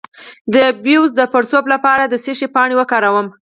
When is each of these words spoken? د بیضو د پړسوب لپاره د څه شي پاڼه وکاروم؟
د 0.53 0.55
بیضو 0.83 1.15
د 1.19 1.21
پړسوب 1.33 1.65
لپاره 1.73 2.03
د 2.07 2.13
څه 2.23 2.31
شي 2.39 2.47
پاڼه 2.55 2.75
وکاروم؟ 2.77 3.27